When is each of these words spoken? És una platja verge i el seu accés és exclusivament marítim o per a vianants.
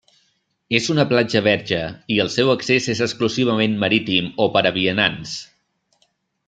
És 0.77 0.87
una 0.93 1.03
platja 1.11 1.41
verge 1.47 1.81
i 2.15 2.17
el 2.25 2.31
seu 2.37 2.49
accés 2.55 2.89
és 2.95 3.05
exclusivament 3.07 3.77
marítim 3.85 4.35
o 4.47 4.53
per 4.57 4.69
a 4.71 4.75
vianants. 4.81 5.37